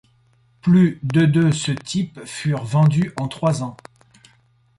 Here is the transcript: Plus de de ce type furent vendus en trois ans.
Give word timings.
Plus 0.61 0.99
de 1.03 1.27
de 1.27 1.51
ce 1.51 1.71
type 1.71 2.21
furent 2.25 2.63
vendus 2.63 3.11
en 3.17 3.27
trois 3.27 3.61
ans. 3.61 3.77